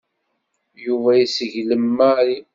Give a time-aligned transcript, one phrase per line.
[0.85, 2.37] Yuba yesseglem Mary.